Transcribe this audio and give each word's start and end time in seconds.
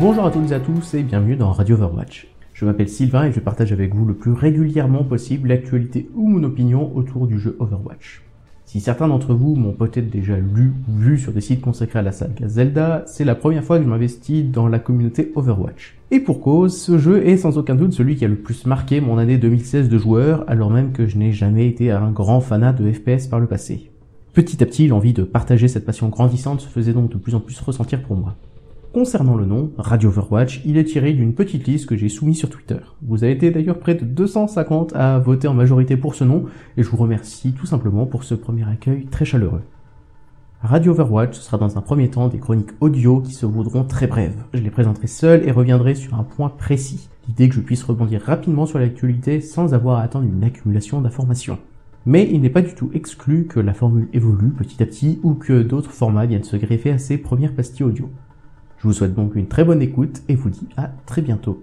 Bonjour 0.00 0.24
à 0.24 0.30
toutes 0.30 0.50
et 0.50 0.54
à 0.54 0.60
tous 0.60 0.94
et 0.94 1.02
bienvenue 1.02 1.36
dans 1.36 1.52
Radio 1.52 1.76
Overwatch. 1.76 2.26
Je 2.54 2.64
m'appelle 2.64 2.88
Sylvain 2.88 3.26
et 3.26 3.32
je 3.32 3.38
partage 3.38 3.70
avec 3.70 3.94
vous 3.94 4.06
le 4.06 4.14
plus 4.14 4.32
régulièrement 4.32 5.04
possible 5.04 5.50
l'actualité 5.50 6.08
ou 6.14 6.26
mon 6.26 6.42
opinion 6.42 6.90
autour 6.96 7.26
du 7.26 7.38
jeu 7.38 7.54
Overwatch. 7.58 8.22
Si 8.64 8.80
certains 8.80 9.08
d'entre 9.08 9.34
vous 9.34 9.56
m'ont 9.56 9.74
peut-être 9.74 10.08
déjà 10.08 10.38
lu 10.38 10.72
ou 10.88 10.92
vu 10.98 11.18
sur 11.18 11.32
des 11.34 11.42
sites 11.42 11.60
consacrés 11.60 11.98
à 11.98 12.02
la 12.02 12.12
saga 12.12 12.48
Zelda, 12.48 13.04
c'est 13.06 13.26
la 13.26 13.34
première 13.34 13.62
fois 13.62 13.76
que 13.76 13.84
je 13.84 13.90
m'investis 13.90 14.42
dans 14.42 14.68
la 14.68 14.78
communauté 14.78 15.32
Overwatch. 15.36 15.98
Et 16.10 16.20
pour 16.20 16.40
cause, 16.40 16.80
ce 16.80 16.96
jeu 16.96 17.26
est 17.26 17.36
sans 17.36 17.58
aucun 17.58 17.74
doute 17.74 17.92
celui 17.92 18.16
qui 18.16 18.24
a 18.24 18.28
le 18.28 18.36
plus 18.36 18.64
marqué 18.64 19.02
mon 19.02 19.18
année 19.18 19.36
2016 19.36 19.90
de 19.90 19.98
joueur, 19.98 20.44
alors 20.48 20.70
même 20.70 20.92
que 20.92 21.04
je 21.04 21.18
n'ai 21.18 21.32
jamais 21.32 21.66
été 21.66 21.90
un 21.90 22.10
grand 22.10 22.40
fanat 22.40 22.72
de 22.72 22.90
FPS 22.90 23.26
par 23.26 23.38
le 23.38 23.46
passé. 23.46 23.90
Petit 24.32 24.62
à 24.62 24.66
petit, 24.66 24.88
l'envie 24.88 25.12
de 25.12 25.24
partager 25.24 25.68
cette 25.68 25.84
passion 25.84 26.08
grandissante 26.08 26.62
se 26.62 26.68
faisait 26.68 26.94
donc 26.94 27.12
de 27.12 27.18
plus 27.18 27.34
en 27.34 27.40
plus 27.40 27.60
ressentir 27.60 28.00
pour 28.00 28.16
moi. 28.16 28.34
Concernant 28.92 29.36
le 29.36 29.46
nom, 29.46 29.70
Radio 29.78 30.08
Overwatch, 30.08 30.62
il 30.64 30.76
est 30.76 30.82
tiré 30.82 31.12
d'une 31.12 31.32
petite 31.32 31.64
liste 31.68 31.86
que 31.86 31.94
j'ai 31.96 32.08
soumise 32.08 32.38
sur 32.38 32.50
Twitter. 32.50 32.78
Vous 33.02 33.22
avez 33.22 33.32
été 33.32 33.52
d'ailleurs 33.52 33.78
près 33.78 33.94
de 33.94 34.04
250 34.04 34.96
à 34.96 35.20
voter 35.20 35.46
en 35.46 35.54
majorité 35.54 35.96
pour 35.96 36.16
ce 36.16 36.24
nom, 36.24 36.46
et 36.76 36.82
je 36.82 36.90
vous 36.90 36.96
remercie 36.96 37.52
tout 37.52 37.66
simplement 37.66 38.04
pour 38.04 38.24
ce 38.24 38.34
premier 38.34 38.68
accueil 38.68 39.06
très 39.06 39.24
chaleureux. 39.24 39.62
Radio 40.60 40.90
Overwatch, 40.90 41.38
sera 41.38 41.56
dans 41.56 41.78
un 41.78 41.80
premier 41.82 42.10
temps 42.10 42.26
des 42.26 42.38
chroniques 42.38 42.72
audio 42.80 43.20
qui 43.20 43.32
se 43.32 43.46
voudront 43.46 43.84
très 43.84 44.08
brèves. 44.08 44.42
Je 44.54 44.58
les 44.58 44.70
présenterai 44.70 45.06
seul 45.06 45.48
et 45.48 45.52
reviendrai 45.52 45.94
sur 45.94 46.14
un 46.14 46.24
point 46.24 46.48
précis, 46.48 47.08
l'idée 47.28 47.48
que 47.48 47.54
je 47.54 47.60
puisse 47.60 47.84
rebondir 47.84 48.20
rapidement 48.22 48.66
sur 48.66 48.80
l'actualité 48.80 49.40
sans 49.40 49.72
avoir 49.72 50.00
à 50.00 50.02
attendre 50.02 50.26
une 50.26 50.42
accumulation 50.42 51.00
d'informations. 51.00 51.60
Mais 52.06 52.28
il 52.28 52.40
n'est 52.40 52.50
pas 52.50 52.62
du 52.62 52.74
tout 52.74 52.90
exclu 52.92 53.46
que 53.46 53.60
la 53.60 53.72
formule 53.72 54.08
évolue 54.12 54.50
petit 54.50 54.82
à 54.82 54.86
petit 54.86 55.20
ou 55.22 55.34
que 55.34 55.62
d'autres 55.62 55.92
formats 55.92 56.26
viennent 56.26 56.42
se 56.42 56.56
greffer 56.56 56.90
à 56.90 56.98
ces 56.98 57.18
premières 57.18 57.54
pastilles 57.54 57.86
audio. 57.86 58.10
Je 58.80 58.88
vous 58.88 58.94
souhaite 58.94 59.14
donc 59.14 59.34
une 59.34 59.46
très 59.46 59.62
bonne 59.62 59.82
écoute 59.82 60.22
et 60.28 60.34
vous 60.34 60.48
dis 60.48 60.66
à 60.78 60.90
très 61.04 61.20
bientôt. 61.20 61.62